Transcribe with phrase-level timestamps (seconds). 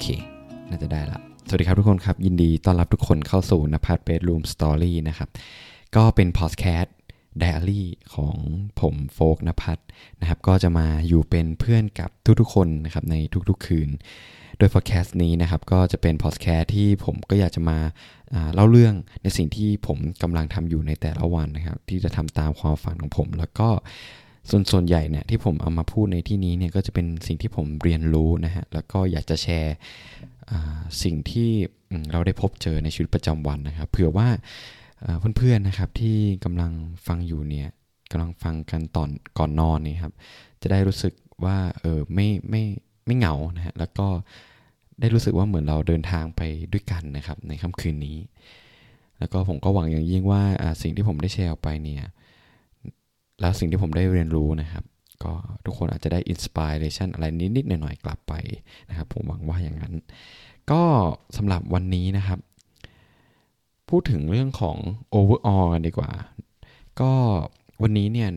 [0.00, 0.06] เค
[0.68, 5.28] น่าจะได้ละ สวัสดีครับทุกคนครับ ยินดีต้อนรับทุกคนเข้าสู่นภัทร bedroom story นะครับ
[5.96, 6.94] ก็เป็นพอดแคสต์
[7.38, 8.36] ไดอารี่ของ
[8.80, 9.82] ผมโฟกนภัทร
[10.20, 12.10] นะครับ ก็จะมาอยู่เป็นเพื่อนกับ
[12.40, 13.16] ทุกๆคนนะครับใน
[13.48, 13.88] ทุกๆคืน
[14.58, 17.78] โดยพอดแคสต์นี้นะครับ ก็จะเป็นพอดแคสต์ที่ผมก็อยากจะมา
[18.54, 23.68] เล่าเรื่องในสิ่งที่ผมกำลังทำอยู่ในแต่ละวันนะครับ ที่จะทำตามความฝันของผม แล้วก็
[24.50, 29.76] ส่วนส่วนใหญ่เนี่ยที่ผมเอามาพูดในที่นี้เนี่ยก็จะเป็นสิ่งที่ผมเรียนรู้นะฮะแล้วก็อยากจะแชร์
[31.02, 31.50] สิ่งที่
[32.12, 34.28] เราได้พบเจอในชีวิตประจำวันนะครับ เผื่อว่า
[35.36, 36.72] เพื่อนๆนะครับที่กำลัง
[37.06, 37.68] ฟังอยู่เนี่ย
[38.10, 40.12] กำลังฟังกันตอนก่อนนอนนี่ครับ
[40.62, 41.12] จะได้รู้สึก
[41.44, 42.62] ว่าเออไม่ไม่
[43.06, 44.06] ไม่เหงานะฮะแล้วก็
[45.00, 46.40] ได้รู้สึกว่าเหมือนเราเดินทางไป
[46.72, 48.18] ด้วยกันนะครับในค่ำคืนนี้
[49.18, 50.42] แล้วก็ผมก็หวังอย่างยิ่งว่า
[50.82, 52.04] สิ่งที่ผมได้แชร์ออกไปเนี่ย
[53.40, 54.84] แล้วสิ่งที่ผมได้เรียนรู้นะครับ
[55.24, 55.32] ก็
[55.64, 58.32] ทุกคนอาจจะได้อินสปิเรชันอะไรนิดๆหน่อยๆกลับไป
[58.88, 59.94] นะครับ ผมหวังว่าอย่างนั้น
[60.70, 60.82] ก็
[61.36, 62.38] สำหรับวันนี้นะครับ
[63.88, 64.76] พูดถึงเรื่องของ
[65.14, 66.10] overall กันดีกว่า
[67.00, 67.12] ก็
[67.82, 68.30] วันนี้เนี่ย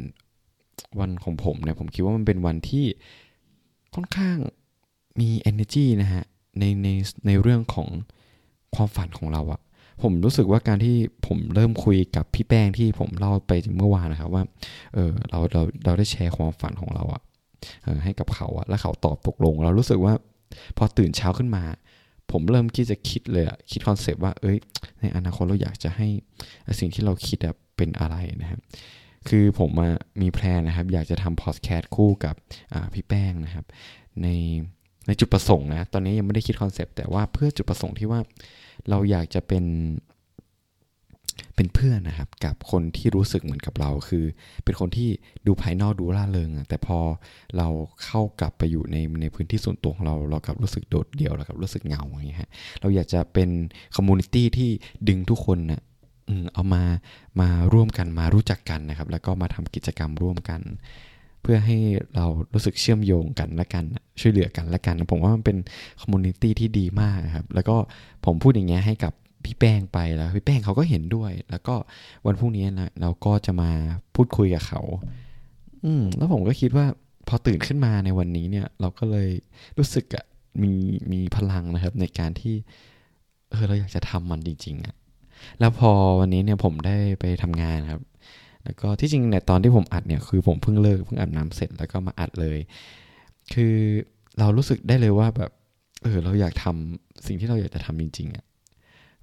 [0.99, 2.85] วันของผมเนี่ยผมคิดว่ามันเป็นวันที่
[3.95, 4.37] ค่อนข้าง
[5.19, 6.23] มี energy นะฮะ
[6.59, 6.87] ในใน
[7.27, 7.87] ในเรื่องของ
[8.75, 9.61] ความฝันของเราอะ
[10.01, 10.95] ผมรู้สึกว่าการที่
[11.27, 14.43] ผมเริ่มคุยกับพี่แป้งที่ผมเล่าไปเมื่อวานนะครับว่า
[14.93, 17.21] เออเราเราเราได้แชร์ความฝันของเราอะ
[18.03, 20.13] ให้กับเขาอะแล้วเขาตอบตกลง เรารู้สึกว่า
[20.77, 21.63] พอตื่นเช้าขึ้นมา
[22.31, 24.57] ผมเริ่มที่จะคิดเลยอะคิด concept ว่า เอ้ย
[25.01, 26.07] ในอนาคตเราอยากจะให้
[26.79, 27.37] สิ่งที่เราคิด
[27.77, 28.61] เป็นอะไรนะครับ
[29.29, 29.71] คือผม
[30.21, 32.35] มีแพลนนะครับ อยากจะทำพอดแคสต์คู่กับ
[32.93, 33.65] พี่แป้งนะครับ
[34.23, 34.27] ใน
[35.07, 38.19] ในจุดประสงค์นะ ตอนนี้ยังไม่ได้คิด concept แต่ว่าเพื่อจุดประสงค์ที่ว่า
[38.89, 39.65] เราอยากจะเป็น
[41.55, 44.25] เป็นเพื่อนนะครับกับคนที่รู้สึกเหมือนกับเราคือ
[44.63, 45.09] เป็นคนที่
[45.47, 46.99] ดูภายนอกดูร่าเริงแต่พอ
[47.57, 47.67] เรา
[48.05, 52.49] เข้ากลับไปอยู่ในในพื้นที่ส่วนตัวของเราเรากลับรู้สึกโดดเดี่ยวเรากลับรู้สึกเหงาอย่างเงี้ยฮะ
[52.81, 53.49] เราอยากจะเป็น
[53.95, 54.69] community ที่
[55.07, 55.81] ดึงทุกคนน่ะ
[56.53, 56.83] เอามา
[57.41, 60.61] มาร่วมกันมารู้จักกันนะครับ แล้วก็มาทำกิจกรรมร่วมกัน
[61.49, 61.77] เพื่อให้
[62.15, 63.83] เรารู้สึกเชื่อมโยงกันและกัน
[64.21, 65.57] ช่วยเหลือกันและกัน ผมว่ามันเป็น
[66.01, 67.75] community ที่ดีมากครับ แล้วก็
[68.25, 69.13] ผมพูดอย่างเงี้ยให้กับ
[69.45, 71.75] พี่แป้งไปแล้วพี่แป้งเขาก็เห็นด้วย แล้วก็
[72.25, 73.69] วันพรุ่งนี้นะเราก็จะมา
[74.15, 74.81] พูดคุยกับเขา
[75.85, 76.85] อืมแล้วผมก็คิดว่า
[77.27, 79.29] พอตื่นขึ้นมาในวันนี้เนี่ย เราก็เลย
[79.77, 80.25] รู้สึกอะ
[80.63, 80.73] มี
[81.11, 82.55] มีพลังนะครับ ในการที่
[83.49, 84.95] เออเราอยากจะทำมันจริงๆอะ
[85.59, 88.01] แล้วพอวันนี้เนี่ยผมได้ไปทำงานครับ
[88.67, 92.59] แล้วก็ที่จริงเนี่ยตอนที่ผมอัดเนี่ยคือผมเพิ่งเลิกเพิ่งอาบน้ำเสร็จแล้วก็มาอัดเลย
[93.53, 93.75] คือ
[94.39, 95.51] เรารู้สึกได้เลยว่าแบบ
[96.03, 98.45] เออเราอยากทำสิ่งที่เราอยากจะทำจริงๆอะ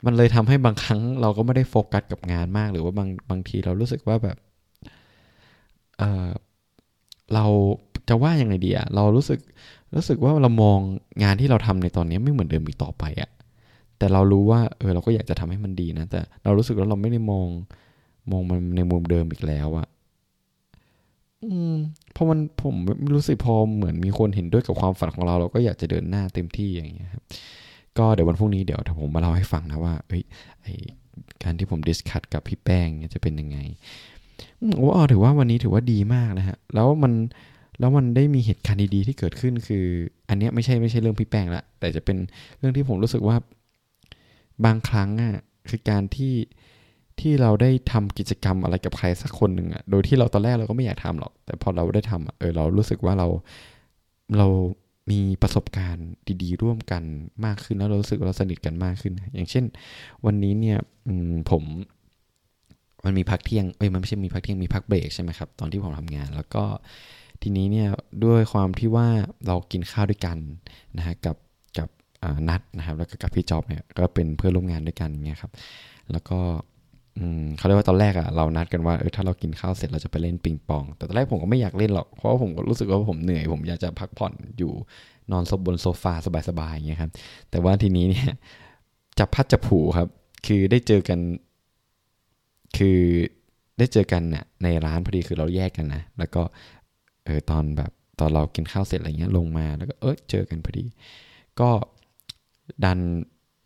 [0.04, 4.36] มันเลยทำให้บางครั้งเราก็ไม่ได้โฟกัสกับงานมาก หรือว่าบางบางทีเรารู้สึกว่าแบบ
[5.98, 6.28] เออ
[7.34, 7.46] เรา
[8.08, 9.40] จะว่ายังไงดีอะเรารู้สึก
[9.94, 10.78] รู้สึกว่าเรามอง
[11.22, 13.30] งานที่เราทำในตอนนี้ไม่เหมือนเดิมอีกต่อไปอะ
[13.98, 17.48] แต่เรารู้ว่าเออเราก็อยากจะทำให้มันดีนะแต่เรารู้สึกว่าเราไม่ได้มอง
[18.30, 19.86] มองมันในมุมเดิมอีกแล้วอะ
[21.44, 21.74] อืม
[22.14, 22.74] พอมันผม
[23.14, 27.24] รู้สึกพอเหมือนมีคนเห็นด้วยกับความฝันของเราเราก็อยากจะเดินหน้าเต็มที่อย่างเงี้ยครับ
[27.98, 30.22] ก็เดี๋ยววันพรุ่งนี้เดี๋ยวผมมาเล่าให้ฟังนะว่าเอ้ย
[30.62, 30.66] ไอ
[31.42, 33.58] การที่ผมดิสคัตกับพี่แป้งจะเป็นยังไง
[34.84, 37.12] ว่าถือว่าวันนี้ถือว่าดีมากนะฮะ แล้วมัน
[37.78, 39.84] แล้วมันได้มีเหตุการณ์ดีๆที่เกิดขึ้นคือ
[40.28, 42.16] อันนี้ไม่ใช่ไม่ใช่เรื่องพี่แป้งละแต่จะเป็น
[42.58, 43.36] เรื่องที่ผมรู้สึกว่า
[44.64, 45.34] บางครั้งอะ
[45.68, 46.32] คือการที่
[47.20, 53.26] ที่เราได้ทำกิจกรรมอะไรกับใครสักคนหนึ่งอะโดยที่เราตอนแรกเราก็ไม่อยากทำหรอก แต่พอเราได้ทำเออเรารู้สึกว่าเรา
[54.38, 54.46] เรา
[55.10, 56.08] มีประสบการณ์
[56.42, 57.02] ดีๆ ร่วมกัน
[57.44, 59.64] มากขึ้นแล้วเรารู้สึกเราสนิทกันมากขึ้น อย่างเช่น
[60.26, 60.78] วันนี้เนี่ย
[61.50, 61.62] ผม
[63.04, 66.64] มันมีพักเที่ยงเอ้ยมันไม่ใช่มีพักเที่ยงมีพักเบรกใช่ไหมครับตอนที่ผมทำงาน แล้วก็
[67.42, 67.88] ทีนี้เนี่ย
[68.24, 69.08] ด้วยความที่ว่า
[69.46, 70.38] เรากินข้าวด้วยกัน
[70.96, 71.36] นะฮะกับ
[71.78, 71.88] กับ
[72.48, 75.52] นัดนะครับแล้วก็กับพี่จอบเนี่ยก็เป็นเพื่อนร่วมงานด้วยกันเงี้ยครับ
[76.12, 76.38] แล้วก็
[77.56, 84.72] เขาเรียกว่าตอนแรกอะเรานัดกันว่าเออถ้าเรากินข้าวเสร็จเราจะไปเล่นปิงปอง แต่ตอนแรกผมก็ไม่อยากเล่นหรอกเพราะว่าผมก็รู้สึกว่าผมเหนื่อย ผมอยากจะพักผ่อนอยู่
[85.32, 86.14] นอนซบบนโซฟา
[86.48, 87.10] สบายๆอย่างเงี้ยครับ
[87.50, 88.30] แต่ว่าทีนี้เนี่ย
[89.18, 90.08] จับพัดจับผูครับ
[90.46, 91.18] คือได้เจอกัน
[92.76, 93.00] คือ
[93.78, 96.42] ได้เจอกันเนี่ยในร้านพอดีคือเราแยกกันนะแล้วก็
[97.24, 97.90] เออตอนแบบ
[98.20, 100.84] ตอนเรากินข้าวเสร็จอะไรเงี้ยลงมาแล้วก็เออเจอกันพอดี
[101.60, 101.70] ก็
[102.84, 102.98] ดัน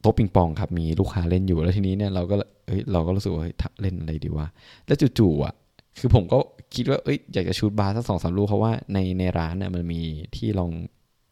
[0.09, 3.45] ต๊ะปิงปองครับมีลูกค้าเล่นอยู่แล้วทีนี้เนี่ยเราก็เอ้ยเราก็รู้สึกว่า
[3.81, 4.47] เล่นอะไรดีวะ
[4.87, 5.55] แล้วจู่ๆอะ
[5.99, 6.39] คือผมก็
[6.75, 10.01] คิดว่าเอ้ยอยากจะชูดบาร์สักสองสามลูกเพราะว่าในในร้านเนี่ยมันมี
[10.37, 10.71] ที่ลอง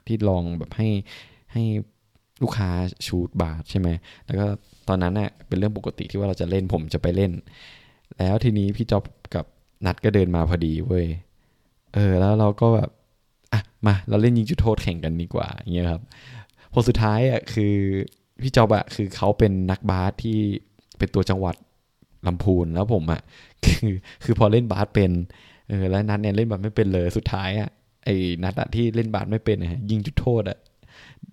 [0.06, 0.88] ที่ลองแบบให้
[1.52, 1.62] ให้
[2.43, 2.70] ลูกค้า
[3.06, 3.88] ชูดบาร์ใช่ไหม
[4.26, 4.46] แล้วก็
[4.88, 7.32] ตอนนั้นเน่ยเป็นเรื่องปกติที่ว่าเราจะเล่นผมจะไปเล่น
[8.19, 9.44] แล้วทีนี้พี่จ๊อบกับ
[9.87, 11.06] นัดก็เดินมาพอดีเว้ย
[11.94, 12.90] เออแล้วเราก็แบบ
[13.52, 16.02] อะมาเราเล่นยิงจุดโทษแข่งกันดีกว่าอย่างเงี้ยครับ
[16.72, 17.75] ผลสุดท้ายอะคือ
[18.42, 20.38] พี่จอบอะคือเขาเป็นนักบาสที่
[20.98, 21.56] เป็นตัวจังหวัด
[22.26, 23.20] ลำพูนแล้วผมอะ
[23.64, 23.94] คือ
[24.24, 25.10] คือพอเล่นบาสเป็น
[25.68, 27.70] เออแล้วนัดเนี่ยเล่นบาสไม่เป็นเลยสุดท้ายอะ
[28.04, 30.58] ไอ้นัดอะที่เล่นบาสไม่เป็นนะยิงจุดโทษอะ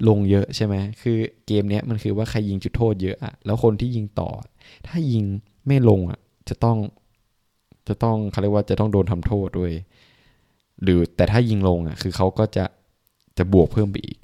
[0.07, 1.17] ลงเยอะใช่ไหมคือ
[1.47, 4.29] เกมเนี้ยมันคือว่าใครยิงจุดโทษเยอะอะแล้วคนที่ยิงต่อ
[4.87, 5.25] ถ้ายิง
[5.67, 6.19] ไม่ลงอะ
[6.49, 6.77] จะต้อง
[7.87, 9.71] จะต้องเขาเรียกว่าจะต้องโดนทำโทษด้วย
[10.83, 12.65] หรือแต่ถ้ายิงลงอะคือเขาก็จะ
[13.37, 14.17] จะบวกเพิ่มไปอีก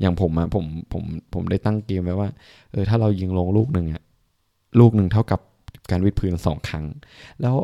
[0.00, 1.02] อย่างผมอะผมผม
[1.34, 2.28] ผมได้ตั้งเกมไว้ว่า
[2.72, 4.02] เออถ้าเรายิงลงลูกหนึ่งอะ
[4.80, 5.40] ลูกหนึ่งเท่ากับ
[5.90, 6.84] การวิดพื้นสองครั้ง
[7.40, 7.54] แล้ว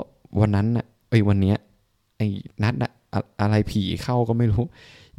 [0.41, 1.57] วันนั้นอะไอ้วันเนี้ย
[2.19, 2.29] ไอ้
[2.63, 2.93] นัดอะ
[3.41, 4.65] อะไรผีเข้าก็ไม่รู้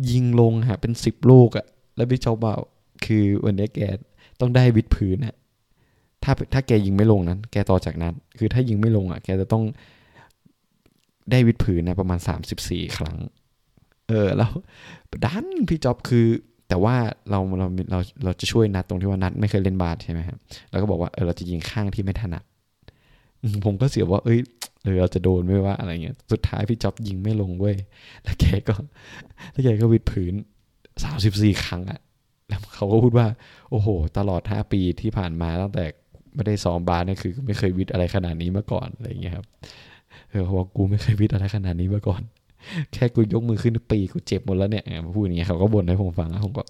[0.10, 1.66] ยิงลงฮะเป็นสิบลูกอะ
[1.96, 2.62] แล้วพี่เจ้าบ่าว
[3.06, 3.80] คือวันนี้แก
[4.40, 5.36] ต้องได้วิดพื้นอะ
[6.24, 9.64] ถ้าถ้าแกยิงไม่ลงนั้น แกต่อจากนั้น คือถ้ายิงไม่ลงอะแกจะต้อง
[11.32, 13.18] ได้วิดพื้นนะประมาณสามสิบสี่ครั้ง
[14.10, 14.52] เออ แล้ว
[15.26, 16.28] ดันพี่จ๊อบคือ
[16.68, 16.96] แต่ว่า
[17.30, 20.38] เราเราเราเราจะช่วยนัดตรงที่ว่านัดไม่เคยเล่นบาสใช่ไหมครับ
[20.70, 22.44] แล้วก็บอกว่าเออเราจะยิงข้างที่ไม่ถนัด
[23.66, 24.40] ผมก็เสียว่า เอ้ย
[24.84, 27.76] เออเราจะโดนไม่ว่าอะไรเงี้ยสุดท้ายพี่จ๊อบยิงไม่ลงเว้ย
[28.24, 28.76] แล้วแกก็
[29.52, 30.34] แล้วแกก็วิดพื้น
[31.04, 32.00] สามสิบสี่ครั้งอะ
[32.48, 33.28] แล้วเขาก็พูดว่า
[33.72, 33.88] โอ้โห
[34.18, 35.86] ตลอดห้าปีที่ผ่านมาตั้งแต่
[36.36, 39.46] ไม่ได้ซ้อมบาสเนี่ยคือ ไม่เคยวิดอะไรขนาดนี้มาก่อนอะไรเงี้ยครับ
[40.30, 42.22] เออเขาบอกกูไม่เคยวิดอะไรขนาดนี้มาก่อน
[42.94, 46.64] แค่กูยกมือขึ้นปุ๊บกูเจ็บหมดแล้วเนี่ยมาพูดอย่างเงี้ยเขาก็บ่นให้ผมฟังแล้วผมก็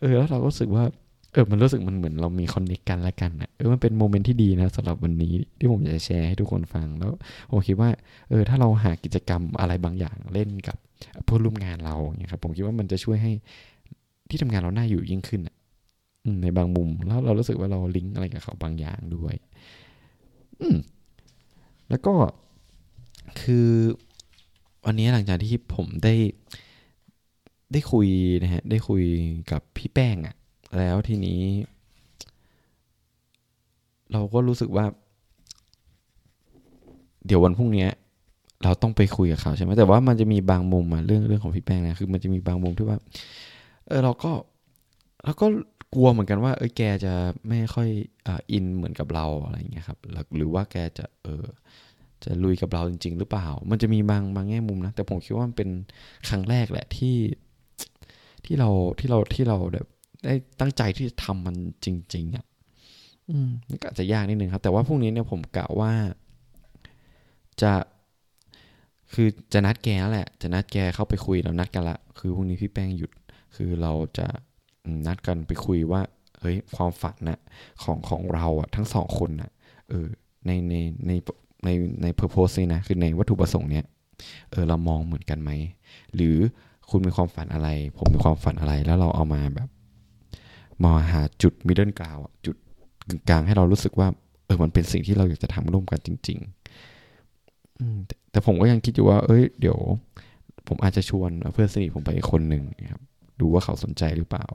[0.00, 0.84] เออแล้วเราก็รู้สึกว่า
[1.32, 7.12] เออมันรู้สึกมันเหมือนเรามี connect กันละกันนะเออมันเป็น moment ที่ดีนะสำหรับวันนี้ที่ผมอยากจะแชร์ให้ทุกคนฟังแล้ว
[7.50, 7.90] ผมคิดว่า
[8.28, 10.76] เออถ้าเราหากิจกรรมอะไรบางอย่างเล่นกับ
[11.24, 13.32] เพื่อนร่วมงานเราเนี่ยครับผมคิดว่ามันจะช่วยให้
[14.28, 15.40] ที่ทำงานเราน่าอยู่ยิ่งขึ้น
[16.42, 19.34] ในบางมุมแล้วเรารู้สึกว่าเราลิงก์อะไรกับเขาบางอย่างด้วย
[20.60, 20.78] อืม
[21.90, 22.14] แล้วก็
[23.40, 23.68] คือ
[24.84, 26.14] วันนี้หลังจากที่ผมได้
[27.72, 28.06] ได้คุย
[28.42, 29.02] นะฮะได้คุย
[29.50, 30.34] กับพี่แป้งอะ
[30.78, 31.40] แล้วทีนี้
[34.12, 34.86] เราก็รู้สึกว่า
[37.26, 37.86] เดี๋ยววันพรุ่งนี้
[38.64, 42.98] เราต้องไปคุยกับเขาใช่ไหมแต่ว่ามันจะมีบางมุมมาเรื่องเรื่องของพี่แป้งนะคือ มันจะมีบางมุมที่ว่า
[43.88, 44.32] เออเราก็
[45.24, 45.46] เราก็
[45.94, 47.14] กลัวเหมือนกันว่า เออแกจะ
[47.48, 47.88] ไม่ค่อย
[48.26, 49.98] อ่าอินเหมือนกับเราอะไรอย่างเงี้ยครับ
[50.36, 51.44] หรือว่าแกจะเออ
[52.24, 55.68] จะลุยกับเราจริง ๆ หรือเปล่า มันจะมีบางบางแง่มุมนะ แต่ผมคิดว่ามันเป็น
[56.28, 57.16] ครั้งแรกแหละที่
[58.44, 59.86] ที่เราที่เราที่เราแบบ
[60.24, 62.44] ได้ตั้งใจที่จะทำมันจริง ๆอะ
[63.30, 65.92] อืมมันก็อาจจะยากนิดนึงครับ แต่ว่าพรุ่งนี้เนี่ยผมกะว่า
[67.62, 67.72] จะ
[69.12, 73.10] คือจะนัดแกแหละ จะนัดแกเข้าไปคุยเรานัดกันละ คือพรุ่งนี้พี่แป้งหยุด
[73.56, 74.26] คือเราจะ
[75.06, 76.00] นัดกันไปคุยว่า
[76.40, 77.38] เฮ้ยความฝันนะ
[77.82, 79.50] ของของเราอะทั้งสองคนนะ
[79.88, 80.06] เออ
[80.46, 80.74] ในใน
[81.08, 81.12] ใน
[81.64, 81.68] ใน
[82.02, 83.84] ในเพอร์โพสนี่นะคือในวัตถุประสงค์เนี้ย
[84.50, 85.50] เออเรามองเหมือนกันไหม
[86.14, 86.36] หรือ
[86.90, 89.68] คุณมีความฝันอะไร ผมมีความฝันอะไรแล้วเราเอามาแบบ
[90.84, 92.56] มาหาจุดมิดเดิลกราวจุด
[93.28, 94.08] กลางให้เรารู้สึกว่า
[94.46, 99.78] เออมันเป็นสิ่งที่เราอยากจะทำร่วมกันจริงๆแต่แต่ผมก็ยังคิดอยู่ว่า เอ้ย เดี๋ยว
[100.68, 103.02] ผมอาจจะชวนเพื่อนสนิทผมไปอีกคนหนึ่งครับ
[103.40, 104.46] ดูว่าเขาสนใจหรือเปล่า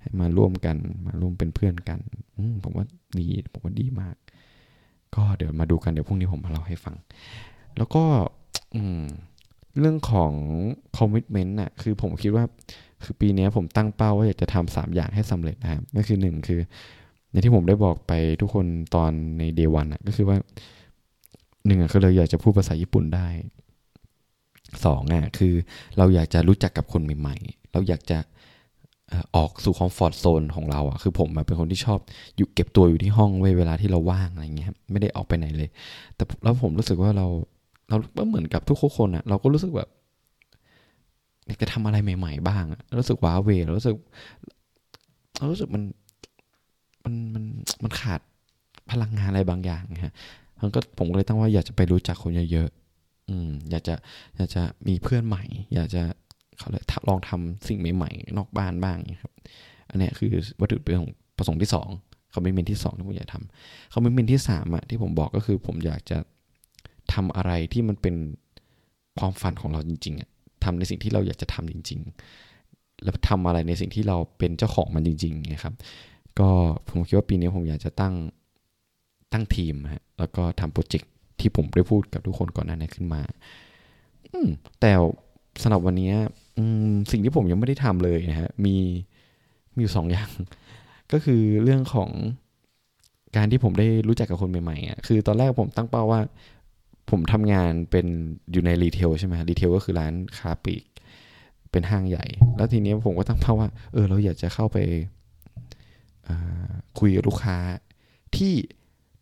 [0.00, 0.76] ให้มาร่วมกัน
[1.06, 2.00] มาร่วมเป็นเพื่อนกัน
[2.36, 2.86] อืผมว่า
[3.18, 4.16] ดีผมว่าดีมาก
[5.16, 6.96] ก็เดี๋ยวมาดูกันเดี๋ยวพรุ่งนี้ผมมาเล่าให้ฟัง
[7.76, 8.04] แล้วก็
[9.78, 10.32] เรื่องของ
[10.96, 12.44] คอมมิชเมนต์น่ะคือผมคิดว่า
[13.04, 16.60] คือปีนี้ผมตั้งเป้าว่าอยากจะทำสามอย่างให้สำเร็จนะครับก็คือหนึ่งคือ
[17.30, 20.36] ในที่ผมได้บอกไปทุกคนตอนในเดวันอะก็คือว่า
[21.66, 23.28] หนึ่งอะคือเราอยากจะพูดภาษาญี่ปุ่นได้
[24.84, 25.54] สองอะคือ
[25.98, 28.18] เราอยากจะรู้จักกับคนใหม่ ๆ เราอยากจะ
[29.36, 31.98] ออกสู่คอมฟอร์ทโซนของเราอะคือผมเป็นคนที่ชอบ
[32.36, 35.68] อยู่เก็บตัวอยู่ที่ห้องไว้เวลาที่เราว่างอะไรเงี้ยไม่ได้ออกไปไหนเลย
[36.16, 37.26] แต่แล้วผมรู้สึกว่าเรา
[37.88, 39.88] เราก็เหมือนกับทุกคนอะเราก็รู้สึกแบบ
[41.46, 42.64] อยากจะทำอะไรใหม่ ๆ บ้าง
[42.98, 43.96] รู้สึกว้าเวรู้สึก
[45.36, 45.82] เรารู้สึกมัน
[47.04, 47.44] มันมัน
[47.82, 48.20] มันขาด
[48.90, 50.14] พลังงานอะไรบางอย่างฮะ
[50.60, 53.94] มันก็ผมก็เลยตั้งว่าอยากจะไปรู้จักคนเยอะๆอืมอยากจะ
[54.36, 56.02] อยากจะมีเพื่อนใหม่ อยากจะ
[56.60, 59.32] เขาเลยลองทำสิ่งใหม่ๆ นอกบ้านบ้างครับ
[59.90, 60.88] อันนี้คือวัตถุป
[61.40, 61.88] ระสงค์ที่สอง
[62.30, 66.18] เขาไม่เมนที่สองที่ผมอยากทำเขาไม่เมนที่สามอะที่ผมบอกก็คือผมอยากจะ
[67.14, 68.14] ทำอะไรที่มันเป็น
[69.18, 70.28] ความฝันของเราจริงๆอะ
[70.64, 72.00] ทำในสิ่งที่เราอยากจะทำจริง
[72.52, 75.74] ๆ แล้วทำอะไรในสิ่งที่เราเป็นเจ้าของมันจริงๆนะครับ
[76.38, 76.48] ก็
[76.88, 78.14] ผมคิดว่าปีนี้ผมอยากจะตั้ง
[79.32, 83.22] ตั้งทีมฮะแล้วก็ทำโปรเจกต์ที่ผมได้พูดกับทุกคนก่อนหน้านี้ขึ้นมา
[84.32, 84.48] อืม
[84.80, 84.92] แต่
[85.62, 86.10] สำหรับวันนี้
[87.10, 88.76] สิ่งที่ผมยังไม่ได้ทำเลยนะฮะมี
[89.74, 90.30] มีอยู่สองอย่าง
[91.12, 92.10] ก็คือเรื่องของ
[93.36, 96.20] การที่ผมได้รู้จักกับคนใหม่ๆอะคือตอนแรกผมตั้งเป้าว่า
[97.10, 98.06] ผมทำงานเป็น
[98.52, 100.82] อยู่ใน retail ใช่ไหม retail ก็คือร้านค้าปลีก
[101.70, 102.26] เป็นห้างใหญ่
[102.56, 104.78] แล้วทีนี้ผมก็ตั้งเป้าว่า เออ เราอยากจะเข้าไป
[106.98, 107.56] คุยกับลูกค้า
[108.36, 108.54] ที่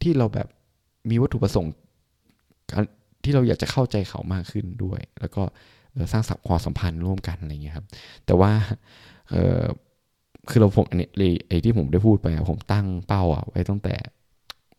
[0.03, 0.49] ที่เราแบบ
[1.11, 1.73] มีวัตถุประสงค์
[3.25, 5.43] ที่เราอยากจะเข้าใจเขามากขึ้นด้วย แล้วก็
[6.13, 7.87] สร้างสับความสัมพันธ์ร่วมกันอะไรเงี้ยครับ
[8.27, 8.51] แต่ว่า
[10.51, 11.09] คือเราผมอันนี้
[11.49, 13.95] ไอ้ที่ผมได้พูดไปผมตั้งเป้าอะไว้ตั้งแต่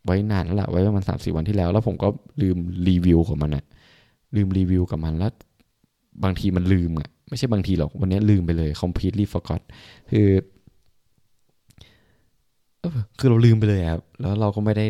[0.04, 2.08] ไว้นานแล้วละไว้ประมาณสามสี่วันที่แล้ว แล้วผมก็
[2.42, 2.56] ลืม
[2.88, 3.64] รีวิวกับมันอะ
[4.36, 5.32] ลืมรีวิวกับมันแล้ว
[6.24, 9.60] บางทีมันลืมอะไม่ใช่บางทีหรอกวันนี้ลืมไปเลย completely forgot
[10.10, 10.28] คือ
[13.18, 14.86] คือเราลืมไปเลยครับแล้วเราก็ไม่ได้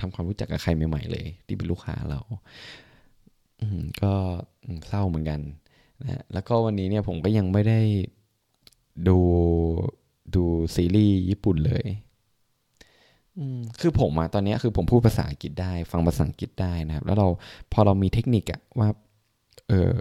[0.00, 2.20] ทำความรู้จักกับใครใหม่ๆเลย ที่เป็นลูกค้าเรา
[4.02, 4.12] ก็
[4.88, 5.40] เศร้าเหมือนกัน
[6.04, 7.80] นะแล้วก็วันนี้เนี่ยผมก็ยังไม่ได้
[9.08, 9.18] ดู
[10.34, 10.42] ดู
[10.74, 11.86] ซีรีส์ญี่ปุ่นเลย
[13.80, 17.28] คือผมอะตอนนี้คือผมพูดภาษาอังกฤษได้ ฟังภาษาอังกฤษได้นะครับ แล้วเรา
[17.72, 18.88] พอเรามีเทคนิคอะว่า
[19.68, 19.92] เออ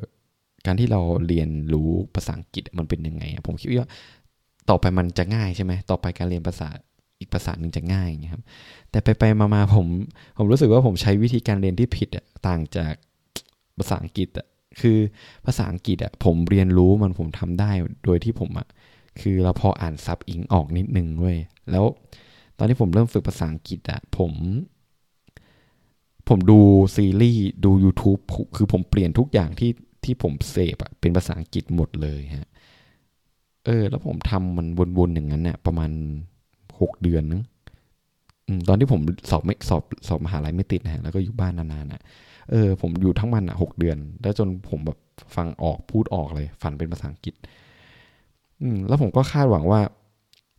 [0.65, 3.89] การที่เราเรียนรู้ภาษาอังกฤษมันเป็นยังไงผมคิดว่า
[4.69, 6.69] ต่อไปมันจะง่ายใช่ไหมต่อไปการเรียนภาษา
[7.19, 8.43] อีกภาษาหนึ่งจะง่ายอย่างเงี้ยครับ
[8.89, 9.86] แต่ไปไปมาๆผม
[10.38, 12.93] ผมรู้สึกว่าผมใช้วิธีการเรียนที่ผิดอะต่างจาก
[13.77, 14.48] ภาษาอังกฤษอะ
[14.82, 14.98] คือ
[15.46, 17.72] ภาษาอังกฤษอะผมเรียนรู้มันผมทำได้
[18.06, 18.68] โดยที่ผมอะ
[19.22, 21.38] คือเราพออ่านซับอิงออกนิดนึงเว้ย
[21.72, 21.86] แล้ว
[22.58, 24.34] ตอนที่ผมเริ่มฝึกภาษาอังกฤษอะผม
[26.30, 26.60] ผมดู
[26.96, 28.22] ซีรีส์ดู YouTube
[28.56, 29.72] คือผมเปลี่ยนทุกอย่างที่
[30.03, 32.50] ที่ผมเสพอะเป็นภาษาอังกฤษหมดเลยฮะ
[33.65, 35.92] เออ แล้วผมทำมันวนๆอย่างนั้นเนี่ยประมาณ
[36.80, 37.42] หกเดือนนึง
[38.68, 42.01] ตอนที่ผมสอบไม่สอบสอบมหาลัยไม่ติดนะแล้วก็อยู่บ้านนานๆนะ
[42.52, 44.98] เออผมอยู่ทั้งวันอะหกเดือน แล้วจนผมแบบ
[45.36, 47.34] ฟังออกพูดออกเลย ฝันเป็นภาษาอังกฤษ
[48.62, 49.82] อืมแล้วผมก็คาดหวังว่า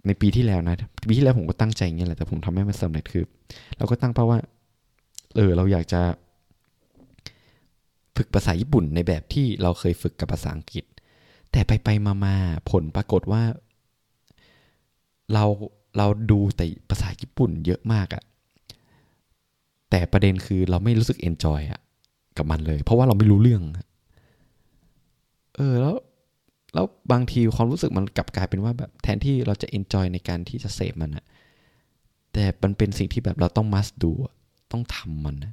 [0.07, 0.77] ในปีที่แล้วนะ
[1.09, 3.25] ปีที่แล้วผมก็ตั้งใจอย่างนี้แหละแต่ผมทำให้มันสำเร็จคือ
[3.79, 4.41] เราก็ตั้งเป้าว่า
[5.37, 6.03] เออ เราอยากจะ
[8.17, 10.85] ฝึกภาษาญี่ปุ่นในแบบที่เราเคยฝึกกับภาษาอังกฤษ
[11.53, 12.37] แต่ไปไปมามา
[12.71, 13.43] ผลปรากฏว่า
[15.33, 15.45] เรา
[15.97, 18.23] เราดูแต่ภาษาญี่ปุ่นเยอะมากอะ
[19.95, 21.81] แต่ประเด็นคือเราไม่รู้สึก enjoy อะ
[22.37, 23.63] กับมันเลย เพราะว่าเราไม่รู้เรื่อง
[25.57, 25.95] เออแล้ว
[26.75, 31.25] แล้วบางทีความรู้สึกมันกลับกลายเป็นว่าแบบแทนที่เราจะ enjoy ในการที่จะเสพมันอะ
[32.33, 34.11] แต่มันเป็นสิ่งที่แบบเราต้อง must ดู
[34.73, 35.53] ต้องทำมันนะ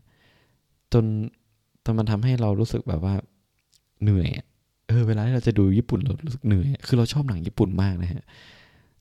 [0.94, 1.06] จน
[1.86, 3.16] จนมันทำให้เรารู้สึกแบบว่า
[4.04, 4.30] เหนื่อย
[4.88, 8.24] เออเวลาที่เราจะดูญี่ปุ่นเรารู้สึกเหนื่อย คือเราชอบหนังญี่ปุ่นมากนะฮะ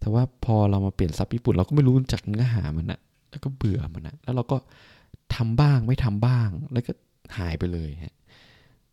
[0.00, 4.56] แต่ว่าพอเรามาเปลี่ยนซับญี่ปุ่น เราก็ไม่รู้จากเนื้อหามันนะแล้วก็เบื่อมันนะแล้วเราก็
[5.37, 6.93] ทำบ้างไม่ทำบ้าง แล้วก็
[7.39, 8.15] หายไปเลยฮะ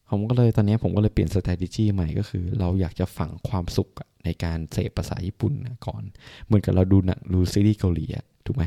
[0.09, 3.89] ผมก็เลยตอนนี้ผมก็เลยเปลี่ยนสต r a t e g y ใหม่ก็คือ เราอยากจะฝังความสุข
[4.25, 5.53] ในการเสพภาษาญี่ปุ่น
[5.85, 6.03] ก่อน
[6.45, 8.63] เหมือนกับเราดูหนังดูซีรีส์เกาหลีอะถูกไหม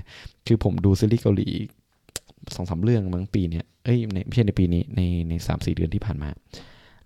[0.47, 1.49] คือผมดูซีรีส์เกาหลี
[2.55, 6.31] สองสามเรื่องมั้งปีเนี้ยเอ้ยไม่ใช่ในปีนี้ในในสามสี่เดือนที่ผ่านมา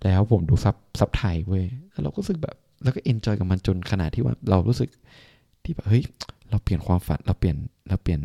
[0.04, 4.88] แล้วผมดูซับซับไทยเว้ยแล้วเราก็รู้สึกแบบแล้วก็ enjoy กับมันจนขนาดที่ว่าเรารู้สึก
[5.64, 6.02] ที่แบบเฮ้ย
[6.50, 7.56] เราเปลี่ยนความฝันเราเปลี่ยน
[7.88, 8.21] เราเปลี่ยน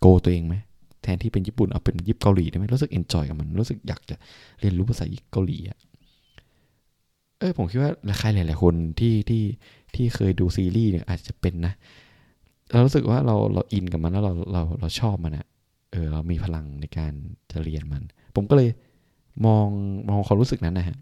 [0.00, 0.54] โกตัวเองไหม
[1.14, 4.16] นที่เป็นญี่ปุ่นเอาเป็นญี่ปุ่นเกาหลีได้ไหมรู้สึกเอนจอยกับมันรู้สึกอยากจะ
[4.60, 5.78] เรียนรู้ภาษาเกาหลีอะ
[7.38, 9.42] เออผมคิดว่าใครหลาย ๆ คนที่ที่
[9.94, 11.74] ที่เคยดูซีรีส์เนี่ยอาจจะเป็นนะ
[12.70, 15.46] เรารู้สึกว่าเราเราอินกับมันแล้วเราเราเราชอบมันอะ
[15.92, 17.12] เออเรามีพลังในการ
[17.52, 18.02] จะเรียนมัน
[18.36, 18.70] ผมก็เลย
[19.46, 19.66] มอง
[20.08, 20.96] มองความรู้สึกนั้นนะฮะ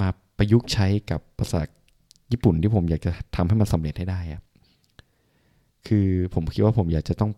[0.00, 0.08] มา
[0.38, 1.60] ประยุกต์ใช้กับภาษา
[2.32, 4.44] ญี่ปุ่นที่ผมอยากจะทำให้มันสำเร็จให้ได้ครับ
[5.86, 7.30] คือผมคิดว่าผมอยากจะต้อง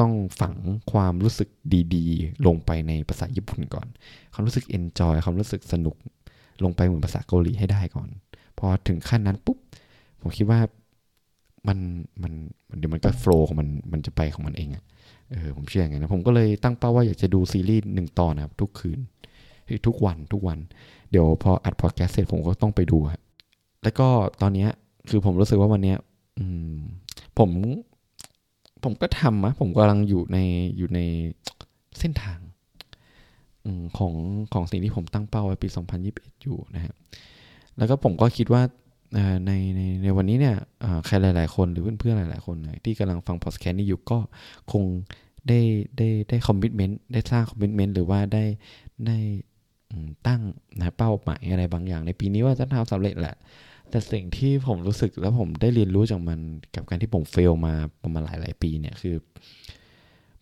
[0.00, 0.54] ต้องฝัง
[0.92, 1.48] ความรู้สึก
[1.94, 3.86] ดีๆ ลงไปในภาษาญี่ปุ่นก่อน
[4.32, 5.96] ความรู้สึกเอนจอยความรู้สึกสนุก
[6.64, 8.08] ลงไปเหมือนภาษาเกาหลีให้ได้ก่อน
[8.58, 9.58] พอถึงขั้นนั้นปุ๊บ
[10.20, 10.60] ผมคิดว่า
[11.68, 11.78] มัน
[12.22, 12.32] มัน
[12.78, 14.84] เดี๋ยวมันก็โฟล์ของมันมันจะไปของมันเองอะ
[15.30, 18.98] เออผมเชื่ออย่างนั้นนะผมก็เลยตั้งเป้าว่าอยากจะดูซีรีส์หนึ่งตอนนะครับ ทุกคืน
[19.86, 20.58] ทุกวันทุกวัน
[21.10, 23.20] เดี๋ยวพออัดพอดแคสเสร็จผมก็ต้องไปดูครับ
[23.82, 24.08] แล้วก็
[24.40, 24.70] ตอนเนี้ย
[25.08, 25.98] คือผมรู้สึกว่าวันเนี้ย
[26.38, 26.44] อื
[26.74, 26.78] ม
[27.38, 27.50] ผม
[28.84, 30.38] ผมก็ทำอะผมกำลังอยู่ใน
[30.78, 31.00] อยู่ใน
[31.98, 32.38] เส้นทาง
[33.64, 33.66] อ
[33.98, 34.14] ของ
[34.52, 35.68] ของสิ่งที่ผมตั้งเป้าไว้ปี
[36.06, 36.94] 2021 อยู่นะครับ
[37.78, 38.62] แล้วก็ผมก็คิดว่า
[39.46, 40.56] ในในในวันนี้เนี่ย
[41.06, 44.18] ใครหลาย ๆ คนหรือเพื่อนๆหลาย ๆ คนที่กำลังฟังพอดแคสต์นี้อยู่ก็
[44.72, 44.82] คง
[45.48, 45.60] ได้
[45.96, 48.44] ได้ได้ commitment ได้สร้าง commitment หรือว่าได้
[49.06, 49.18] ได้
[50.26, 50.40] ตั้ง
[50.80, 53.36] นะเป้าหมายอะไรบางอย่าง ในปีนี้ว่าจะทำสำเร็จแหละ
[53.92, 56.40] แต่สิ่งที่ผมรู้สึกแล้วผมได้เรียนรู้จากมัน
[56.74, 59.14] กับการที่ผม fail มาประมาณหลายหลายปีเนี่ยคือ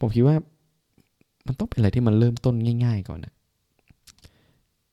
[0.00, 0.36] ผมคิดว่า
[1.46, 2.54] มันต้องเป็นอะไรที่มันเริ่มต้น
[2.84, 3.34] ง่าย ๆ ก่อนนะ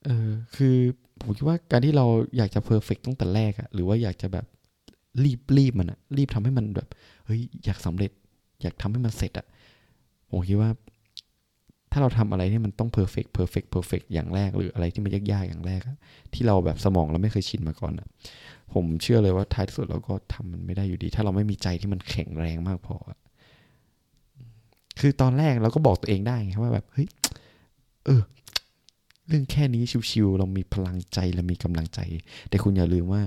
[0.05, 0.75] เออคือ
[1.21, 2.05] ผมคิดว่าการที่เรา
[2.37, 4.45] อยากจะ perfect ตั้งแต่แรกอะหรือว่าอยากจะแบบ
[5.23, 6.87] รีบรีบมันอะรีบทำให้มันแบบ
[7.25, 8.11] เฮ้ยอยากสำเร็จ
[8.61, 9.45] อยากทำให้มันเสร็จอะ
[10.29, 10.69] ผมคิดว่า
[11.91, 15.82] ถ้าเราทำอะไรที่มันต้อง perfect perfect perfect อย่างแรก หรืออะไรที่มันยากๆอย่างแรก
[16.34, 18.08] ที่เราแบบสมองเราไม่เคยชินมาก่อนอะ
[18.74, 22.96] ผมเชื่อเลยว่าท้ายที่สุดเราก็ทำมันไม่ได้อยู่ดี ถ้าเราไม่มีใจที่มันแข็งแรงมากพอ
[25.00, 27.08] คือตอนแรกเราก็บอกตัวเองได้ไงว่าแบบเฮ้ย
[28.06, 28.22] เออ
[29.27, 32.00] เรื่องแค่นี้ชิวๆเรามีพลังใจเรามีกำลังใจ
[32.50, 33.22] แต่คุณอย่าลืมว่า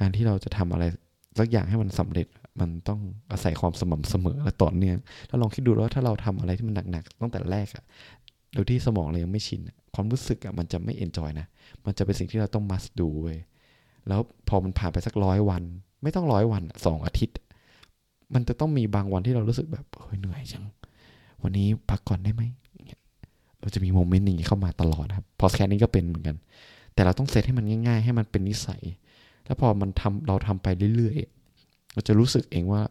[0.00, 0.84] การที่เราจะทำอะไร
[1.38, 2.26] สักอย่างให้มันสำเร็จ
[2.60, 3.00] มันต้อง
[3.32, 7.84] อาศัยความสม่ำเสมอและต่อเนื่องแล้วลองคิดดูว่าถ้าเราทำอะไรที่มันหนักๆตั้งแต่แรกอะ
[8.54, 9.60] โดยที่สมองเรายังไม่ชิน
[9.94, 11.46] ความรู้สึกอะมันจะไม่เอนจอยนะ
[11.84, 13.38] มันจะเป็นสิ่งที่เราต้องมัสดูเว้ย
[14.08, 15.62] แล้วพอมันผ่านไปสักร้อยวัน
[16.02, 17.36] ไม่ต้องร้อยวันสองอาทิตย์
[18.34, 20.64] มันจะต้องมีบางวันที่เรารู้สึกแบบเฮ้ยเหนื่อยจัง
[21.42, 22.42] วันนี้พักก่อนได้ไหม
[23.60, 26.36] เราจะมี moment นี้เข้ามาตลอดครับพอดแคสต์นี้ก็เป็นเหมือนกัน
[26.94, 28.82] แต่เราต้องเซตให้มันง่าย ๆ ให้มันเป็นนิสัย
[29.46, 31.33] แล้วพอมันทำเราทำไปเรื่อยๆ
[31.94, 32.82] เราจะรู้สึกเองว่า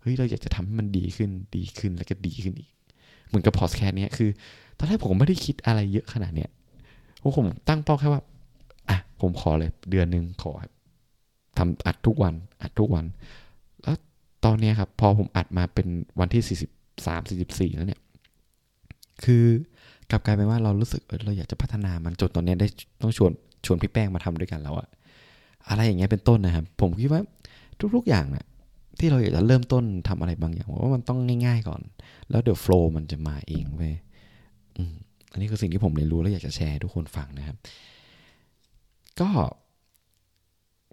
[0.00, 2.70] เฮ้ยเราอยากจะทำให้มันดีขึ้นดีขึ้นแล้วก็ดีขึ้นอีก
[3.28, 4.30] เหมือนกับพอดแคสต์เนี้ยคือ
[4.78, 6.50] ตอนแรกผมไม่ได้คิดอะไรเยอะขนาดเนี้ย
[7.36, 8.22] ผมตั้งเป้าแค่ว่า
[8.88, 10.52] อะผมขอเลยเดือนหนึ่งขอ
[11.58, 13.04] ทำอัดทุกวัน อัดทุกวัน
[13.82, 13.96] แล้ว
[14.44, 15.86] ตอนนี้ครับ พอผมอัดมาเป็น
[16.20, 16.70] วันที่สี่สิบ
[17.06, 18.00] สามสี่สิบสี่แล้วเนี่ย
[19.24, 19.44] คือ
[20.10, 22.68] กลับกลายเป็นว่าเรารู้สึกเออเราอยากจะพัฒนามันจนตอนนี้ได้
[23.02, 23.30] ต้องชวน
[23.66, 24.88] ชวนพี่แป้งมาทำด้วยกันแล้วอะ
[25.68, 27.20] อะไรอย่างเงี้ยเป็นต้นนะครับ ผมคิดว่า
[27.96, 28.46] ทุกๆอย่างเนี่ย
[28.98, 31.82] ที่เราอยากจะเริ่มต้นทำอะไรบางอย่างว่ามันต้องง่าย ๆ ก่อน
[32.30, 33.94] แล้วเดี๋ยวโฟล์มันจะมาเองเว้ย
[35.32, 37.56] อันนี้คือสิ่งที่ผมเรียนรู้และอยากจะแชร์ทุกคนฟังนะครับ
[39.20, 39.28] ก็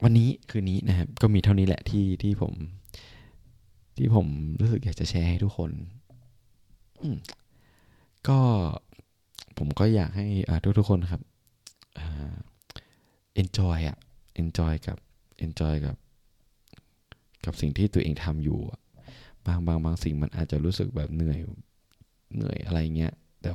[0.03, 2.53] วันนี้คืนนี้นะครับ ก็มีเท่านี้แหละที่ที่ผม
[3.97, 4.27] ที่ผม
[4.59, 5.71] รู้สึกอยากจะแชร์ให้ทุกคน
[8.27, 8.39] ก็
[9.57, 10.27] ผมก็อยากให้
[10.63, 11.21] ทุกทุกคนครับ
[13.41, 13.97] enjoy อะ
[14.41, 14.97] enjoy กับ
[15.45, 15.95] enjoy กับ
[17.45, 18.59] กับสิ่งที่ตัวเองทำอยู่
[19.45, 21.39] บางบางบางสิ่งมันอาจจะรู้สึกแบบเหนื่อย
[22.35, 23.49] เหนื่อยอะไรเงี้ยแต่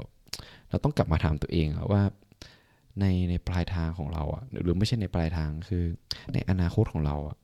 [0.69, 2.03] เราต้องกลับมาถามตัวเองว่า
[3.01, 5.85] ในในปลายทางของเราอะหรือไม่ใช่ในปลายทางคือ
[6.33, 7.37] ในอนาคตของเราอะ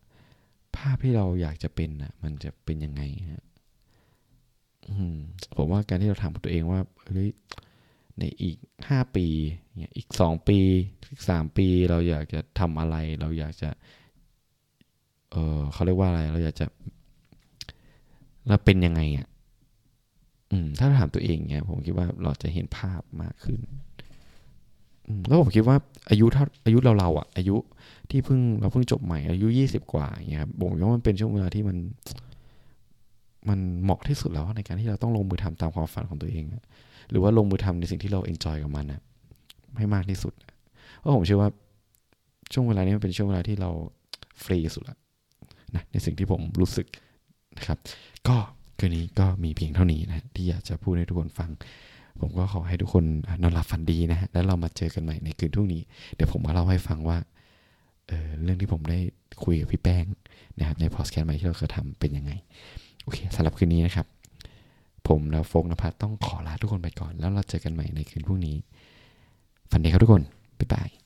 [0.77, 3.45] ภาพที่เราอยากจะเป็นอะ มันจะเป็นยังไงฮะ
[5.57, 7.29] ผมว่าการที่เราถามตัวเองว่าเฮ้ย
[8.19, 8.57] ในอีก
[8.89, 9.27] ห้าปี
[9.79, 10.59] เนี่ยอีกสองปี
[11.13, 13.71] อีกสามปี เราอยากจะทำอะไร เราอยากจะ
[15.33, 16.67] เออเขาเรียกว่าอะไร เราอยากจะ
[18.49, 19.27] เราเป็นยังไงอะ
[20.51, 23.61] อืม ถ้าถามตัวเองเนี่ยผมคิดว่าเราจะเห็นภาพมากขึ้น
[25.27, 25.77] แล้วผมคิดว่า
[26.11, 27.57] อายุถ้าอายุเราเราอะ อายุ
[28.11, 31.77] ที่เพิ่งเราเพิ่งจบใหม่ อายุยี่สิบกว่าอย่างเงี้ยครับผมว่ามันเป็นช่วงเวลาที่มัน
[33.49, 36.45] มันเหมาะที่สุดแล้วในการที่เราต้องลงมือทำตามความฝันของตัวเอง
[37.11, 39.01] หรือว่าลงมือทำในสิ่งที่เรา enjoy กับมันนะ
[39.79, 40.33] ให้มากที่สุด
[40.99, 41.51] เพราะผมเชื่อว่า
[42.53, 43.71] ช่วงเวลานี้มันเป็นช่วงเวลาที่เรา
[44.45, 44.97] ฟรีสุดละ
[45.75, 46.87] นะในสิ่งที่ผมรู้สึก
[47.57, 47.79] นะครับ
[48.29, 48.37] ก็
[48.79, 51.51] คืนนี้ก็มีเพียงเท่านี้นะที่อยากจะพูดให้ทุกคนฟัง
[52.21, 53.05] ผมก็ขอให้ทุกคน
[53.43, 55.83] นอนหลับฝันดีนะฮะแล้วเรามาเจอกันใหม่ในคืนพรุ่งนี้
[56.15, 57.19] เดี๋ยวผมมาเล่าให้ฟังว่า
[58.09, 58.99] เเรื่องที่ผมได้
[59.45, 60.05] คุยกับพี่แป้ง
[60.59, 62.33] นะครับในพอสแคสใหม่ที่เราเคยทำเป็นยังไง
[63.03, 64.07] โอเคสำหรับคืนนี้นะครับ
[65.09, 68.57] ผมแล้วโฟกนภัสต้องขอลาทุกคนไปก่อน แล้วเราเจอกันใหม่ในคืนพรุ่งนี้
[69.71, 70.23] ฝันดีครับทุกคน
[70.59, 71.00] บ๊ายบาย